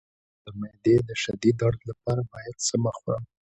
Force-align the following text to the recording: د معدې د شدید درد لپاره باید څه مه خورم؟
د 0.43 0.45
معدې 0.59 0.95
د 1.07 1.09
شدید 1.23 1.55
درد 1.61 1.79
لپاره 1.89 2.21
باید 2.31 2.55
څه 2.67 2.75
مه 2.83 2.91
خورم؟ 2.97 3.23